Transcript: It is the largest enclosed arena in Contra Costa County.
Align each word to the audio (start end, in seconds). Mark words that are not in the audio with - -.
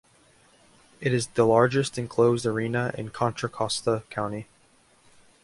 It 0.99 1.13
is 1.13 1.27
the 1.27 1.43
largest 1.45 1.95
enclosed 1.95 2.43
arena 2.47 2.91
in 2.97 3.09
Contra 3.11 3.47
Costa 3.49 4.01
County. 4.09 4.47